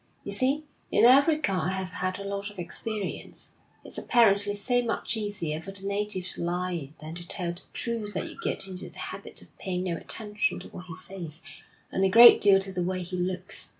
You 0.23 0.31
see, 0.31 0.63
in 0.89 1.05
Africa 1.05 1.51
I 1.51 1.69
have 1.73 1.89
had 1.89 2.17
a 2.17 2.23
lot 2.23 2.49
of 2.49 2.57
experience; 2.57 3.51
it's 3.85 3.99
apparently 3.99 4.55
so 4.55 4.81
much 4.81 5.15
easier 5.15 5.61
for 5.61 5.69
the 5.71 5.85
native 5.85 6.25
to 6.29 6.41
lie 6.41 6.91
than 6.99 7.13
to 7.13 7.23
tell 7.27 7.53
the 7.53 7.61
truth 7.71 8.15
that 8.15 8.27
you 8.27 8.39
get 8.41 8.67
into 8.67 8.89
the 8.89 8.97
habit 8.97 9.43
of 9.43 9.55
paying 9.59 9.83
no 9.83 9.95
attention 9.97 10.57
to 10.61 10.69
what 10.69 10.85
he 10.87 10.95
says, 10.95 11.43
and 11.91 12.03
a 12.03 12.09
great 12.09 12.41
deal 12.41 12.57
to 12.61 12.71
the 12.71 12.81
way 12.81 13.03
he 13.03 13.15
looks.' 13.15 13.69